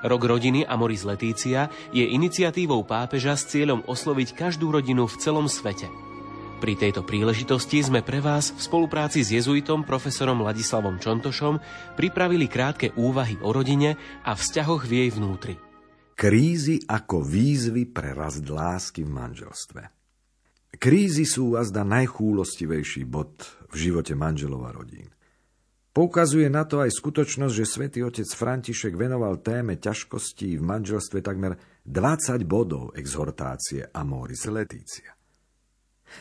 Rok 0.00 0.22
rodiny 0.24 0.64
Amoris 0.64 1.04
Letícia 1.04 1.68
je 1.92 2.04
iniciatívou 2.04 2.80
pápeža 2.88 3.36
s 3.36 3.52
cieľom 3.52 3.84
osloviť 3.84 4.32
každú 4.32 4.72
rodinu 4.72 5.04
v 5.04 5.18
celom 5.20 5.44
svete. 5.44 5.92
Pri 6.60 6.76
tejto 6.76 7.04
príležitosti 7.04 7.80
sme 7.80 8.04
pre 8.04 8.20
vás 8.20 8.52
v 8.52 8.60
spolupráci 8.60 9.24
s 9.24 9.32
jezuitom 9.32 9.80
profesorom 9.84 10.44
Ladislavom 10.44 11.00
Čontošom 11.00 11.56
pripravili 11.96 12.48
krátke 12.48 12.92
úvahy 13.00 13.40
o 13.40 13.48
rodine 13.52 13.96
a 14.24 14.36
vzťahoch 14.36 14.84
v 14.84 14.92
jej 15.04 15.10
vnútri. 15.12 15.54
Krízy 16.16 16.84
ako 16.84 17.24
výzvy 17.24 17.88
pre 17.88 18.12
rast 18.12 18.44
lásky 18.44 19.08
v 19.08 19.12
manželstve. 19.12 19.82
Krízy 20.76 21.24
sú 21.24 21.56
azda 21.56 21.80
najchúlostivejší 21.80 23.08
bod 23.08 23.40
v 23.72 23.88
živote 23.88 24.12
manželov 24.12 24.68
a 24.68 24.72
rodín. 24.76 25.08
Poukazuje 25.90 26.46
na 26.46 26.62
to 26.62 26.78
aj 26.78 26.94
skutočnosť, 26.94 27.54
že 27.54 27.66
svätý 27.66 27.98
otec 28.06 28.26
František 28.30 28.94
venoval 28.94 29.42
téme 29.42 29.74
ťažkostí 29.74 30.54
v 30.54 30.62
manželstve 30.62 31.18
takmer 31.18 31.58
20 31.82 32.46
bodov 32.46 32.94
exhortácie 32.94 33.90
Amoris 33.90 34.46
Letícia. 34.46 35.18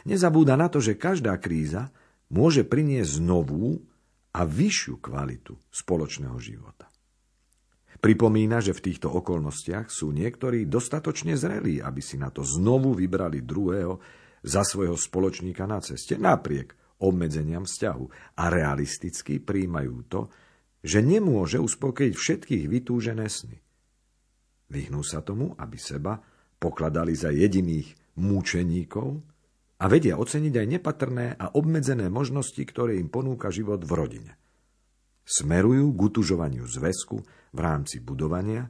Nezabúda 0.09 0.58
na 0.58 0.73
to, 0.73 0.81
že 0.81 0.98
každá 0.98 1.38
kríza 1.38 1.94
môže 2.34 2.66
priniesť 2.66 3.22
novú 3.22 3.78
a 4.34 4.42
vyššiu 4.42 4.98
kvalitu 4.98 5.53
spoločného 5.70 6.38
života. 6.42 6.89
Pripomína, 8.00 8.64
že 8.64 8.72
v 8.72 8.89
týchto 8.89 9.11
okolnostiach 9.11 9.92
sú 9.92 10.16
niektorí 10.16 10.66
dostatočne 10.66 11.36
zrelí, 11.36 11.83
aby 11.83 12.00
si 12.00 12.16
na 12.16 12.31
to 12.31 12.48
znovu 12.48 12.95
vybrali 12.95 13.44
druhého 13.44 14.00
za 14.39 14.64
svojho 14.64 14.95
spoločníka 14.95 15.67
na 15.67 15.83
ceste, 15.83 16.16
napriek 16.16 16.78
obmedzeniam 17.00 17.64
vzťahu 17.64 18.05
a 18.39 18.44
realisticky 18.52 19.39
príjmajú 19.39 19.95
to, 20.08 20.22
že 20.80 21.03
nemôže 21.03 21.59
uspokojiť 21.59 22.14
všetkých 22.16 22.64
vytúžené 22.67 23.28
sny. 23.28 23.58
Vyhnú 24.69 25.02
sa 25.03 25.20
tomu, 25.25 25.55
aby 25.58 25.75
seba 25.75 26.20
pokladali 26.59 27.16
za 27.16 27.33
jediných 27.33 28.20
múčeníkov 28.20 29.08
a 29.80 29.86
vedia 29.88 30.20
oceniť 30.20 30.53
aj 30.55 30.67
nepatrné 30.67 31.27
a 31.39 31.55
obmedzené 31.55 32.11
možnosti, 32.11 32.59
ktoré 32.59 33.00
im 33.00 33.08
ponúka 33.08 33.47
život 33.50 33.80
v 33.81 33.92
rodine. 33.95 34.33
Smerujú 35.23 35.94
k 35.95 36.00
utužovaniu 36.00 36.67
zväzku 36.67 37.17
v 37.55 37.59
rámci 37.59 38.03
budovania, 38.03 38.67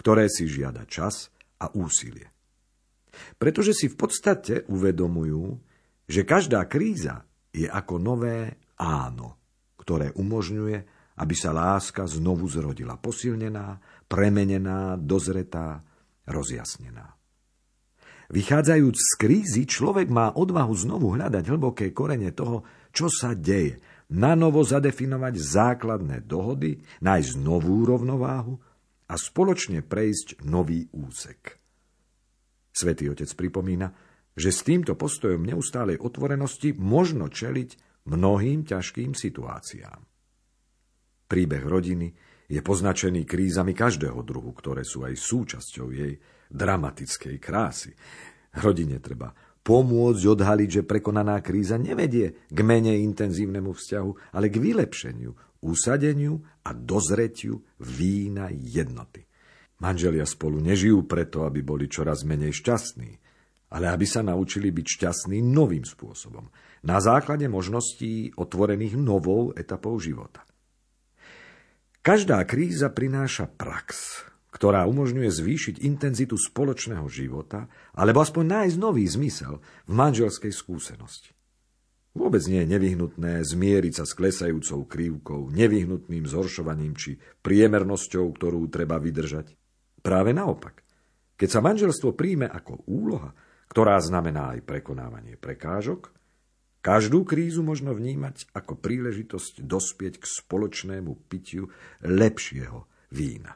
ktoré 0.00 0.32
si 0.32 0.48
žiada 0.48 0.88
čas 0.88 1.28
a 1.60 1.68
úsilie. 1.76 2.30
Pretože 3.40 3.72
si 3.72 3.86
v 3.88 3.96
podstate 3.96 4.64
uvedomujú, 4.68 5.56
že 6.06 6.22
každá 6.22 6.62
kríza 6.70 7.25
je 7.56 7.64
ako 7.64 7.96
nové 7.96 8.68
áno, 8.76 9.40
ktoré 9.80 10.12
umožňuje, 10.12 10.78
aby 11.16 11.34
sa 11.34 11.56
láska 11.56 12.04
znovu 12.04 12.44
zrodila 12.52 13.00
posilnená, 13.00 13.80
premenená, 14.04 15.00
dozretá, 15.00 15.80
rozjasnená. 16.28 17.16
Vychádzajúc 18.26 18.96
z 18.98 19.10
krízy, 19.16 19.62
človek 19.64 20.10
má 20.10 20.34
odvahu 20.34 20.74
znovu 20.74 21.14
hľadať 21.14 21.44
hlboké 21.46 21.94
korene 21.94 22.34
toho, 22.34 22.66
čo 22.90 23.06
sa 23.06 23.32
deje, 23.32 23.80
na 24.06 24.38
novo 24.38 24.62
zadefinovať 24.62 25.34
základné 25.34 26.26
dohody, 26.26 26.78
nájsť 27.02 27.32
novú 27.42 27.82
rovnováhu 27.86 28.54
a 29.06 29.14
spoločne 29.14 29.82
prejsť 29.82 30.42
nový 30.46 30.86
úsek. 30.94 31.58
Svetý 32.70 33.10
otec 33.10 33.30
pripomína, 33.34 33.88
že 34.36 34.52
s 34.52 34.60
týmto 34.62 34.94
postojom 34.94 35.42
neustálej 35.42 35.96
otvorenosti 35.96 36.76
možno 36.76 37.32
čeliť 37.32 38.04
mnohým 38.06 38.68
ťažkým 38.68 39.16
situáciám. 39.16 40.00
Príbeh 41.26 41.64
rodiny 41.64 42.12
je 42.46 42.60
poznačený 42.62 43.26
krízami 43.26 43.74
každého 43.74 44.22
druhu, 44.22 44.54
ktoré 44.54 44.86
sú 44.86 45.02
aj 45.02 45.18
súčasťou 45.18 45.88
jej 45.90 46.14
dramatickej 46.52 47.36
krásy. 47.42 47.90
Rodine 48.62 49.02
treba 49.02 49.34
pomôcť 49.66 50.22
odhaliť, 50.22 50.70
že 50.70 50.86
prekonaná 50.86 51.42
kríza 51.42 51.74
nevedie 51.74 52.46
k 52.46 52.58
menej 52.62 53.02
intenzívnemu 53.02 53.74
vzťahu, 53.74 54.10
ale 54.38 54.46
k 54.46 54.62
vylepšeniu, 54.62 55.34
usadeniu 55.66 56.38
a 56.62 56.70
dozretiu 56.70 57.66
vína 57.82 58.46
jednoty. 58.54 59.26
Manželia 59.82 60.24
spolu 60.24 60.62
nežijú 60.62 61.04
preto, 61.04 61.42
aby 61.42 61.66
boli 61.66 61.90
čoraz 61.90 62.22
menej 62.22 62.54
šťastní, 62.54 63.25
ale 63.70 63.90
aby 63.90 64.06
sa 64.06 64.22
naučili 64.22 64.70
byť 64.70 64.86
šťastní 64.86 65.42
novým 65.42 65.82
spôsobom, 65.82 66.46
na 66.86 67.02
základe 67.02 67.50
možností 67.50 68.30
otvorených 68.38 68.94
novou 68.94 69.50
etapou 69.58 69.98
života. 69.98 70.46
Každá 72.06 72.38
kríza 72.46 72.86
prináša 72.94 73.50
prax, 73.50 74.22
ktorá 74.54 74.86
umožňuje 74.86 75.26
zvýšiť 75.26 75.74
intenzitu 75.82 76.38
spoločného 76.38 77.10
života 77.10 77.66
alebo 77.92 78.22
aspoň 78.22 78.44
nájsť 78.46 78.76
nový 78.78 79.02
zmysel 79.02 79.58
v 79.90 79.92
manželskej 79.92 80.54
skúsenosti. 80.54 81.34
Vôbec 82.16 82.40
nie 82.48 82.64
je 82.64 82.72
nevyhnutné 82.72 83.44
zmieriť 83.44 84.00
sa 84.00 84.04
s 84.08 84.16
klesajúcou 84.16 84.88
krivkou, 84.88 85.52
nevyhnutným 85.52 86.24
zhoršovaním 86.24 86.96
či 86.96 87.20
priemernosťou, 87.44 88.32
ktorú 88.32 88.64
treba 88.72 88.96
vydržať. 88.96 89.52
Práve 90.00 90.32
naopak. 90.32 90.80
Keď 91.36 91.48
sa 91.52 91.60
manželstvo 91.60 92.16
príjme 92.16 92.48
ako 92.48 92.88
úloha, 92.88 93.36
ktorá 93.76 94.00
znamená 94.00 94.56
aj 94.56 94.64
prekonávanie 94.64 95.36
prekážok, 95.36 96.08
každú 96.80 97.28
krízu 97.28 97.60
možno 97.60 97.92
vnímať 97.92 98.48
ako 98.56 98.80
príležitosť 98.80 99.60
dospieť 99.68 100.16
k 100.16 100.24
spoločnému 100.24 101.28
pitiu 101.28 101.68
lepšieho 102.00 102.88
vína. 103.12 103.52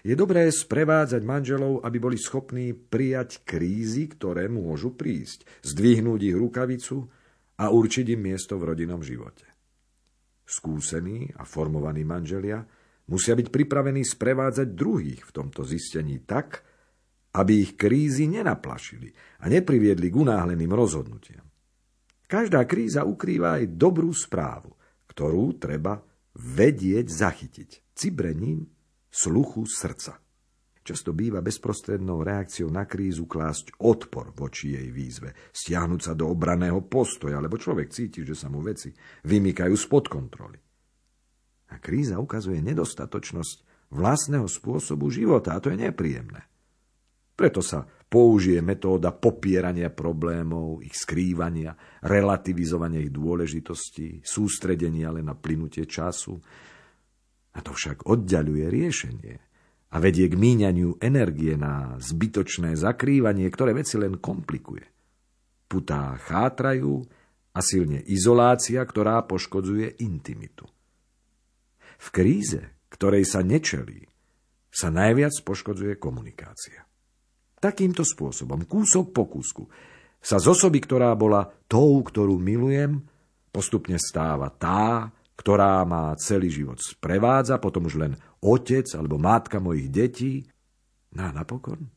Je 0.00 0.16
dobré 0.16 0.48
sprevádzať 0.48 1.28
manželov, 1.28 1.84
aby 1.84 2.00
boli 2.00 2.16
schopní 2.16 2.72
prijať 2.72 3.44
krízy, 3.44 4.08
ktoré 4.08 4.48
môžu 4.48 4.96
prísť, 4.96 5.44
zdvihnúť 5.60 6.32
ich 6.32 6.36
rukavicu 6.40 7.04
a 7.60 7.68
určiť 7.68 8.16
im 8.16 8.32
miesto 8.32 8.56
v 8.56 8.64
rodinnom 8.64 9.04
živote. 9.04 9.44
Skúsení 10.48 11.36
a 11.36 11.44
formovaní 11.44 12.00
manželia 12.00 12.64
musia 13.12 13.36
byť 13.36 13.52
pripravení 13.52 14.08
sprevádzať 14.08 14.72
druhých 14.72 15.20
v 15.28 15.34
tomto 15.36 15.68
zistení 15.68 16.24
tak, 16.24 16.71
aby 17.32 17.64
ich 17.64 17.72
krízy 17.80 18.28
nenaplašili 18.28 19.08
a 19.40 19.48
nepriviedli 19.48 20.12
k 20.12 20.16
unáhleným 20.20 20.72
rozhodnutiam. 20.72 21.44
Každá 22.28 22.64
kríza 22.64 23.04
ukrýva 23.04 23.60
aj 23.60 23.76
dobrú 23.76 24.12
správu, 24.12 24.72
ktorú 25.08 25.60
treba 25.60 26.00
vedieť 26.32 27.06
zachytiť 27.08 27.92
cibrením 27.92 28.64
sluchu 29.12 29.68
srdca. 29.68 30.16
Často 30.82 31.14
býva 31.14 31.38
bezprostrednou 31.38 32.26
reakciou 32.26 32.66
na 32.66 32.90
krízu 32.90 33.30
klásť 33.30 33.78
odpor 33.86 34.34
voči 34.34 34.74
jej 34.74 34.90
výzve, 34.90 35.30
stiahnuť 35.54 36.00
sa 36.02 36.12
do 36.18 36.26
obraného 36.26 36.82
postoja, 36.90 37.38
lebo 37.38 37.54
človek 37.54 37.92
cíti, 37.94 38.26
že 38.26 38.34
sa 38.34 38.50
mu 38.50 38.58
veci 38.58 38.90
vymykajú 39.22 39.74
spod 39.78 40.10
kontroly. 40.10 40.58
A 41.70 41.78
kríza 41.78 42.18
ukazuje 42.18 42.58
nedostatočnosť 42.66 43.88
vlastného 43.94 44.48
spôsobu 44.50 45.06
života 45.12 45.54
a 45.54 45.62
to 45.62 45.70
je 45.70 45.86
nepríjemné. 45.86 46.51
Preto 47.32 47.64
sa 47.64 47.82
použije 47.84 48.60
metóda 48.60 49.08
popierania 49.16 49.88
problémov, 49.88 50.84
ich 50.84 50.92
skrývania, 50.92 51.72
relativizovania 52.04 53.00
ich 53.00 53.08
dôležitosti, 53.08 54.20
sústredenia 54.20 55.08
len 55.08 55.32
na 55.32 55.36
plynutie 55.36 55.88
času. 55.88 56.36
A 57.52 57.58
to 57.64 57.72
však 57.72 58.04
oddialuje 58.04 58.68
riešenie 58.68 59.34
a 59.92 59.96
vedie 60.00 60.28
k 60.28 60.36
míňaniu 60.36 61.00
energie 61.00 61.56
na 61.56 61.96
zbytočné 62.00 62.76
zakrývanie, 62.76 63.48
ktoré 63.48 63.76
veci 63.76 64.00
len 64.00 64.20
komplikuje. 64.20 64.84
Putá 65.68 66.16
chátrajú 66.16 67.00
a 67.52 67.60
silne 67.60 68.00
izolácia, 68.08 68.80
ktorá 68.84 69.24
poškodzuje 69.24 70.00
intimitu. 70.04 70.68
V 71.96 72.08
kríze, 72.12 72.76
ktorej 72.88 73.24
sa 73.28 73.44
nečelí, 73.44 74.08
sa 74.72 74.88
najviac 74.88 75.32
poškodzuje 75.44 76.00
komunikácia. 76.00 76.81
Takýmto 77.62 78.02
spôsobom, 78.02 78.66
kúsok 78.66 79.14
po 79.14 79.30
kúsku, 79.30 79.70
sa 80.18 80.42
z 80.42 80.50
osoby, 80.50 80.82
ktorá 80.82 81.14
bola 81.14 81.46
tou, 81.70 82.02
ktorú 82.02 82.42
milujem, 82.42 82.98
postupne 83.54 84.02
stáva 84.02 84.50
tá, 84.50 85.14
ktorá 85.38 85.82
má 85.86 86.10
celý 86.18 86.50
život 86.50 86.82
sprevádza, 86.82 87.62
potom 87.62 87.86
už 87.86 88.02
len 88.02 88.12
otec 88.42 88.86
alebo 88.98 89.22
mátka 89.22 89.62
mojich 89.62 89.88
detí 89.90 90.32
No 91.12 91.28
napokon 91.28 91.92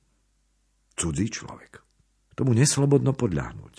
cudzí 0.96 1.28
človek. 1.32 1.84
Tomu 2.36 2.52
neslobodno 2.52 3.16
podľahnuť. 3.16 3.76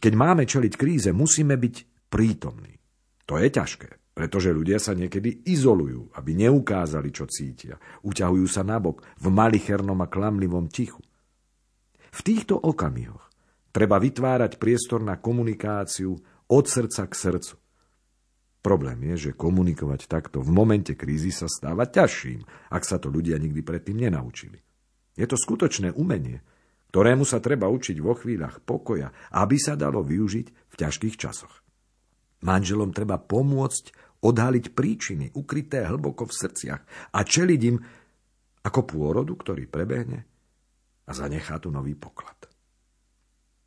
Keď 0.00 0.12
máme 0.16 0.48
čeliť 0.48 0.72
kríze, 0.76 1.10
musíme 1.12 1.56
byť 1.56 2.08
prítomní. 2.08 2.80
To 3.28 3.40
je 3.40 3.48
ťažké, 3.48 3.88
pretože 4.14 4.54
ľudia 4.54 4.78
sa 4.78 4.94
niekedy 4.94 5.42
izolujú, 5.50 6.14
aby 6.14 6.38
neukázali, 6.38 7.10
čo 7.10 7.26
cítia. 7.26 7.82
Uťahujú 8.06 8.46
sa 8.46 8.62
nabok 8.62 9.02
v 9.18 9.26
malichernom 9.26 9.98
a 9.98 10.06
klamlivom 10.06 10.70
tichu. 10.70 11.02
V 12.14 12.20
týchto 12.22 12.54
okamihoch 12.54 13.26
treba 13.74 13.98
vytvárať 13.98 14.62
priestor 14.62 15.02
na 15.02 15.18
komunikáciu 15.18 16.14
od 16.46 16.64
srdca 16.70 17.10
k 17.10 17.14
srdcu. 17.14 17.54
Problém 18.64 19.12
je, 19.12 19.28
že 19.28 19.36
komunikovať 19.36 20.08
takto 20.08 20.40
v 20.40 20.48
momente 20.54 20.94
krízy 20.94 21.34
sa 21.34 21.50
stáva 21.50 21.84
ťažším, 21.84 22.70
ak 22.72 22.86
sa 22.86 22.96
to 23.02 23.10
ľudia 23.10 23.36
nikdy 23.36 23.60
predtým 23.60 23.98
nenaučili. 23.98 24.62
Je 25.18 25.26
to 25.26 25.36
skutočné 25.36 25.92
umenie, 25.92 26.40
ktorému 26.94 27.26
sa 27.26 27.42
treba 27.42 27.66
učiť 27.66 27.98
vo 27.98 28.14
chvíľach 28.14 28.62
pokoja, 28.62 29.10
aby 29.34 29.58
sa 29.58 29.74
dalo 29.74 30.06
využiť 30.06 30.46
v 30.70 30.74
ťažkých 30.78 31.18
časoch. 31.18 31.60
Manželom 32.46 32.94
treba 32.94 33.18
pomôcť 33.18 34.03
odhaliť 34.24 34.72
príčiny 34.72 35.36
ukryté 35.36 35.84
hlboko 35.84 36.24
v 36.24 36.32
srdciach 36.32 36.82
a 37.12 37.20
čeliť 37.20 37.60
im 37.68 37.76
ako 38.64 38.80
pôrodu, 38.88 39.36
ktorý 39.36 39.68
prebehne 39.68 40.24
a 41.04 41.12
zanechá 41.12 41.60
tu 41.60 41.68
nový 41.68 41.92
poklad. 41.92 42.48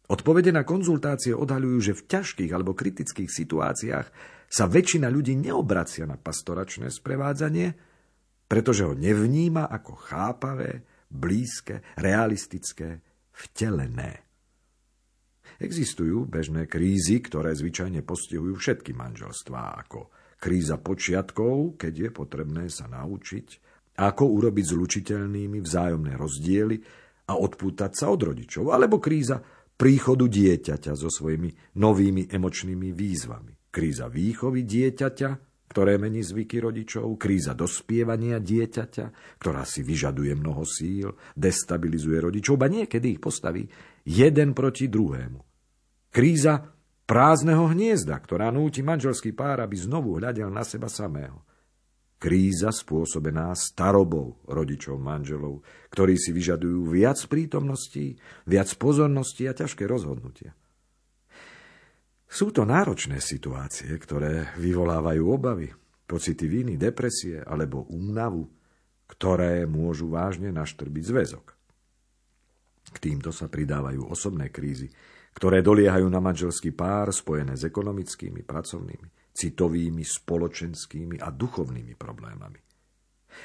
Odpovede 0.07 0.56
na 0.56 0.63
konzultácie 0.63 1.36
odhaľujú, 1.36 1.77
že 1.83 1.94
v 1.94 2.06
ťažkých 2.07 2.51
alebo 2.56 2.74
kritických 2.74 3.27
situáciách 3.27 4.07
sa 4.48 4.65
väčšina 4.65 5.12
ľudí 5.12 5.36
neobracia 5.36 6.07
na 6.07 6.15
pastoračné 6.15 6.88
sprevádzanie, 6.88 7.75
pretože 8.48 8.88
ho 8.88 8.95
nevníma 8.95 9.68
ako 9.68 9.94
chápavé, 10.00 10.88
blízke, 11.12 11.83
realistické, 12.00 13.04
vtelené. 13.36 14.24
Existujú 15.59 16.24
bežné 16.24 16.71
krízy, 16.71 17.19
ktoré 17.19 17.51
zvyčajne 17.51 18.00
postihujú 18.07 18.56
všetky 18.56 18.95
manželstvá, 18.95 19.75
ako 19.83 20.07
kríza 20.37 20.77
počiatkov, 20.77 21.81
keď 21.81 21.93
je 22.07 22.09
potrebné 22.13 22.69
sa 22.69 22.85
naučiť, 22.85 23.47
ako 23.97 24.23
urobiť 24.37 24.65
zlučiteľnými 24.77 25.57
vzájomné 25.57 26.13
rozdiely 26.13 26.77
a 27.27 27.33
odpútať 27.41 27.91
sa 27.97 28.13
od 28.13 28.21
rodičov, 28.21 28.69
alebo 28.69 29.01
kríza 29.01 29.41
príchodu 29.77 30.29
dieťaťa 30.29 30.93
so 30.93 31.09
svojimi 31.09 31.77
novými 31.81 32.29
emočnými 32.29 32.93
výzvami. 32.93 33.73
Kríza 33.73 34.09
výchovy 34.09 34.65
dieťaťa, 34.65 35.29
ktoré 35.67 35.99
mení 35.99 36.23
zvyky 36.23 36.63
rodičov, 36.63 37.19
kríza 37.19 37.51
dospievania 37.57 38.39
dieťaťa, 38.39 39.05
ktorá 39.41 39.67
si 39.67 39.83
vyžaduje 39.83 40.33
mnoho 40.37 40.63
síl, 40.63 41.11
destabilizuje 41.35 42.17
rodičov, 42.23 42.55
a 42.61 42.71
niekedy 42.71 43.17
ich 43.17 43.21
postaví 43.21 43.67
jeden 44.07 44.55
proti 44.55 44.87
druhému. 44.87 45.41
Kríza 46.13 46.76
prázdneho 47.07 47.71
hniezda, 47.71 48.19
ktorá 48.19 48.51
núti 48.51 48.83
manželský 48.83 49.31
pár, 49.31 49.63
aby 49.63 49.80
znovu 49.80 50.19
hľadel 50.19 50.51
na 50.51 50.68
seba 50.68 50.92
samého. 50.92 51.42
Kríza 52.18 52.74
spôsobená 52.74 53.54
starobou 53.54 54.42
rodičov 54.50 54.98
manželov, 54.98 55.63
ktorí 55.94 56.18
si 56.18 56.33
vyžadujú 56.33 56.89
viac 56.92 57.21
prítomností, 57.30 58.18
viac 58.50 58.69
pozornosti 58.75 59.45
a 59.45 59.54
ťažké 59.54 59.86
rozhodnutia. 59.86 60.51
Sú 62.27 62.51
to 62.51 62.68
náročné 62.68 63.24
situácie, 63.24 63.88
ktoré 63.95 64.51
vyvolávajú 64.59 65.24
obavy, 65.24 65.71
pocity 66.04 66.44
viny, 66.50 66.74
depresie 66.75 67.39
alebo 67.39 67.88
únavu, 67.88 68.51
ktoré 69.07 69.63
môžu 69.63 70.12
vážne 70.12 70.51
naštrbiť 70.51 71.04
zväzok. 71.07 71.45
K 72.92 72.98
týmto 73.00 73.31
sa 73.31 73.48
pridávajú 73.48 74.12
osobné 74.12 74.51
krízy, 74.51 74.92
ktoré 75.37 75.61
doliehajú 75.61 76.09
na 76.09 76.17
manželský 76.17 76.73
pár 76.73 77.13
spojené 77.13 77.53
s 77.53 77.61
ekonomickými, 77.69 78.41
pracovnými, 78.41 79.37
citovými, 79.37 80.01
spoločenskými 80.01 81.21
a 81.21 81.29
duchovnými 81.29 81.93
problémami. 81.93 82.57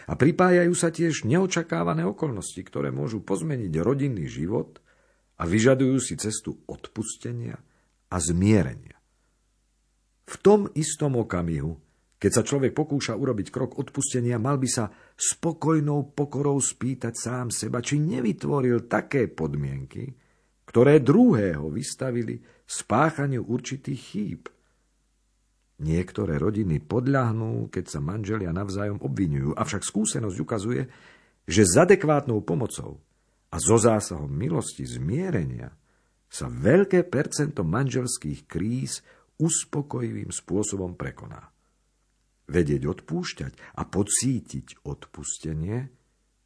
A 0.09 0.17
pripájajú 0.17 0.73
sa 0.73 0.89
tiež 0.89 1.29
neočakávané 1.29 2.09
okolnosti, 2.09 2.57
ktoré 2.65 2.89
môžu 2.89 3.21
pozmeniť 3.21 3.77
rodinný 3.85 4.25
život 4.25 4.81
a 5.37 5.45
vyžadujú 5.45 6.01
si 6.01 6.17
cestu 6.17 6.65
odpustenia 6.65 7.61
a 8.09 8.17
zmierenia. 8.17 8.97
V 10.25 10.35
tom 10.41 10.73
istom 10.73 11.21
okamihu, 11.21 11.77
keď 12.17 12.31
sa 12.33 12.43
človek 12.47 12.73
pokúša 12.73 13.21
urobiť 13.21 13.53
krok 13.53 13.77
odpustenia, 13.77 14.41
mal 14.41 14.57
by 14.57 14.69
sa 14.71 14.89
spokojnou 15.13 16.17
pokorou 16.17 16.57
spýtať 16.57 17.13
sám 17.13 17.53
seba, 17.53 17.85
či 17.85 18.01
nevytvoril 18.01 18.89
také 18.89 19.29
podmienky, 19.29 20.22
ktoré 20.69 21.03
druhého 21.03 21.69
vystavili 21.71 22.41
spáchaniu 22.67 23.47
určitých 23.47 24.01
chýb– 24.01 24.43
Niektoré 25.83 26.39
rodiny 26.39 26.79
podľahnú, 26.79 27.67
keď 27.67 27.85
sa 27.91 27.99
manželia 27.99 28.55
navzájom 28.55 29.03
obvinujú, 29.03 29.59
avšak 29.59 29.83
skúsenosť 29.83 30.39
ukazuje, 30.39 30.87
že 31.43 31.67
s 31.67 31.75
adekvátnou 31.75 32.39
pomocou 32.47 33.03
a 33.51 33.59
so 33.59 33.75
zásahom 33.75 34.31
milosti 34.31 34.87
zmierenia 34.87 35.75
sa 36.31 36.47
veľké 36.47 37.03
percento 37.11 37.67
manželských 37.67 38.47
kríz 38.47 39.03
uspokojivým 39.43 40.31
spôsobom 40.31 40.95
prekoná. 40.95 41.51
Vedieť 42.47 42.83
odpúšťať 42.87 43.53
a 43.75 43.83
pocítiť 43.83 44.87
odpustenie 44.87 45.91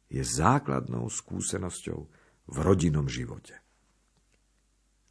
je 0.09 0.23
základnou 0.25 1.05
skúsenosťou 1.13 1.99
v 2.47 2.57
rodinnom 2.57 3.05
živote. 3.05 3.66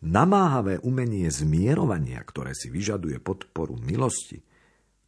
Namáhavé 0.07 0.79
umenie 0.87 1.27
zmierovania, 1.27 2.23
ktoré 2.23 2.55
si 2.55 2.71
vyžaduje 2.71 3.19
podporu 3.19 3.75
milosti, 3.75 4.39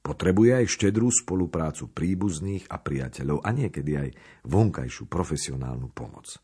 potrebuje 0.02 0.58
aj 0.58 0.66
štedrú 0.66 1.06
spoluprácu 1.14 1.86
príbuzných 1.94 2.66
a 2.66 2.82
priateľov 2.82 3.46
a 3.46 3.48
niekedy 3.54 3.92
aj 3.94 4.08
vonkajšiu 4.50 5.06
profesionálnu 5.06 5.94
pomoc. 5.94 6.42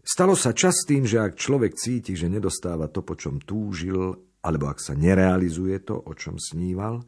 Stalo 0.00 0.32
sa 0.32 0.56
častým, 0.56 1.04
že 1.04 1.20
ak 1.20 1.36
človek 1.36 1.76
cíti, 1.76 2.16
že 2.16 2.32
nedostáva 2.32 2.88
to, 2.88 3.04
po 3.04 3.12
čom 3.20 3.36
túžil, 3.36 4.16
alebo 4.40 4.72
ak 4.72 4.80
sa 4.80 4.96
nerealizuje 4.96 5.84
to, 5.84 6.00
o 6.00 6.12
čom 6.16 6.40
sníval, 6.40 7.04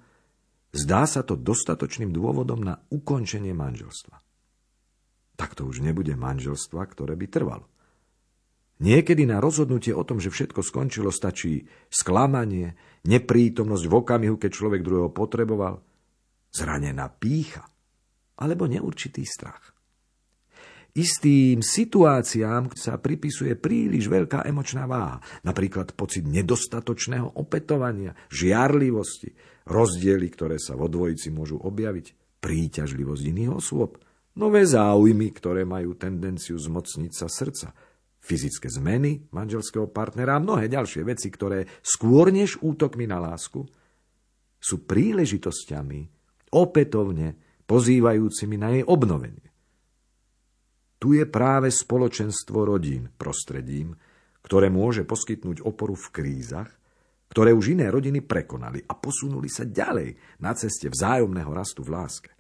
zdá 0.77 1.09
sa 1.09 1.25
to 1.25 1.41
dostatočným 1.41 2.13
dôvodom 2.13 2.61
na 2.61 2.77
ukončenie 2.93 3.57
manželstva. 3.57 4.21
Tak 5.41 5.57
to 5.57 5.65
už 5.65 5.81
nebude 5.81 6.13
manželstva, 6.13 6.85
ktoré 6.93 7.17
by 7.17 7.27
trvalo. 7.33 7.65
Niekedy 8.81 9.29
na 9.29 9.45
rozhodnutie 9.45 9.93
o 9.93 10.01
tom, 10.09 10.25
že 10.25 10.33
všetko 10.33 10.65
skončilo, 10.65 11.13
stačí 11.13 11.69
sklamanie, 11.93 12.81
neprítomnosť 13.05 13.85
v 13.85 13.95
okamihu, 14.01 14.37
keď 14.41 14.51
človek 14.51 14.81
druhého 14.81 15.13
potreboval, 15.13 15.85
zranená 16.49 17.13
pícha 17.13 17.69
alebo 18.41 18.65
neurčitý 18.65 19.23
strach. 19.29 19.77
Istým 20.91 21.63
situáciám 21.63 22.75
sa 22.75 22.99
pripisuje 22.99 23.55
príliš 23.55 24.11
veľká 24.11 24.43
emočná 24.43 24.91
váha, 24.91 25.23
napríklad 25.47 25.95
pocit 25.95 26.27
nedostatočného 26.27 27.39
opetovania, 27.39 28.19
žiarlivosti, 28.27 29.31
rozdiely, 29.71 30.27
ktoré 30.35 30.59
sa 30.59 30.75
vo 30.75 30.91
dvojici 30.91 31.31
môžu 31.31 31.63
objaviť, 31.63 32.41
príťažlivosť 32.43 33.23
iných 33.23 33.53
osôb, 33.55 34.03
nové 34.35 34.67
záujmy, 34.67 35.31
ktoré 35.31 35.63
majú 35.63 35.95
tendenciu 35.95 36.59
zmocniť 36.59 37.13
sa 37.15 37.31
srdca, 37.31 37.71
fyzické 38.21 38.69
zmeny 38.69 39.27
manželského 39.33 39.89
partnera 39.89 40.37
a 40.37 40.45
mnohé 40.45 40.69
ďalšie 40.69 41.03
veci, 41.03 41.33
ktoré 41.33 41.67
skôr 41.81 42.29
než 42.29 42.61
útokmi 42.61 43.09
na 43.09 43.19
lásku 43.19 43.65
sú 44.61 44.77
príležitosťami 44.85 46.01
opätovne 46.53 47.41
pozývajúcimi 47.65 48.57
na 48.61 48.69
jej 48.77 48.85
obnovenie. 48.85 49.49
Tu 51.01 51.17
je 51.17 51.25
práve 51.25 51.73
spoločenstvo 51.73 52.69
rodín 52.69 53.09
prostredím, 53.17 53.97
ktoré 54.45 54.69
môže 54.69 55.09
poskytnúť 55.09 55.65
oporu 55.65 55.97
v 55.97 56.13
krízach, 56.13 56.69
ktoré 57.33 57.57
už 57.57 57.73
iné 57.79 57.89
rodiny 57.89 58.21
prekonali 58.21 58.85
a 58.85 58.93
posunuli 58.99 59.49
sa 59.49 59.65
ďalej 59.65 60.43
na 60.45 60.53
ceste 60.53 60.93
vzájomného 60.93 61.49
rastu 61.55 61.81
v 61.81 61.97
láske. 61.97 62.31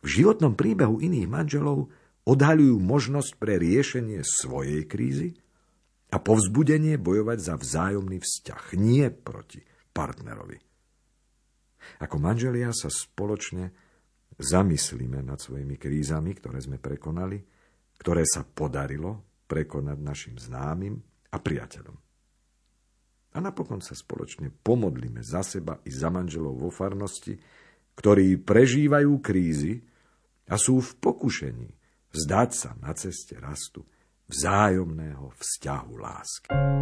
V 0.00 0.08
životnom 0.08 0.56
príbehu 0.56 1.02
iných 1.04 1.28
manželov 1.28 1.90
odhaľujú 2.24 2.76
možnosť 2.80 3.36
pre 3.36 3.60
riešenie 3.60 4.24
svojej 4.24 4.88
krízy 4.88 5.36
a 6.08 6.16
povzbudenie 6.20 6.96
bojovať 6.96 7.38
za 7.40 7.54
vzájomný 7.60 8.18
vzťah, 8.20 8.62
nie 8.80 9.06
proti 9.12 9.60
partnerovi. 9.92 10.58
Ako 12.00 12.16
manželia 12.16 12.72
sa 12.72 12.88
spoločne 12.88 13.70
zamyslíme 14.40 15.20
nad 15.20 15.38
svojimi 15.38 15.76
krízami, 15.76 16.32
ktoré 16.34 16.58
sme 16.64 16.80
prekonali, 16.80 17.38
ktoré 18.00 18.24
sa 18.24 18.42
podarilo 18.42 19.44
prekonať 19.44 19.98
našim 20.00 20.36
známym 20.40 20.96
a 21.30 21.36
priateľom. 21.38 21.96
A 23.34 23.38
napokon 23.42 23.82
sa 23.82 23.98
spoločne 23.98 24.48
pomodlíme 24.48 25.20
za 25.20 25.42
seba 25.42 25.82
i 25.82 25.90
za 25.90 26.06
manželov 26.08 26.54
vo 26.54 26.70
farnosti, 26.70 27.34
ktorí 27.98 28.38
prežívajú 28.42 29.12
krízy 29.18 29.82
a 30.46 30.54
sú 30.54 30.78
v 30.78 30.90
pokušení 31.02 31.83
vzdať 32.14 32.50
sa 32.54 32.70
na 32.78 32.94
ceste 32.94 33.34
rastu 33.42 33.82
vzájomného 34.30 35.34
vzťahu 35.36 35.94
lásky. 35.98 36.74